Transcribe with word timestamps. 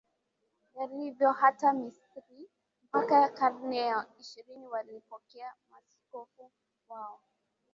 yalivyo 0.77 1.29
hata 1.41 1.73
Misri 1.73 2.39
Mpaka 2.89 3.29
karne 3.29 3.77
ya 3.77 4.07
ishirini 4.19 4.67
walipokea 4.67 5.53
Maaskofu 5.71 6.51
wao 6.89 7.19